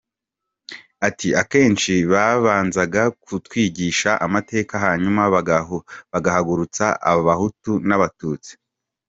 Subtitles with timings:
[1.07, 5.21] Ati “Akenshi babanzaga kutwigisha amateka, hanyuma
[6.13, 8.51] bagahagurutsa Abahutu n’Abatutsi.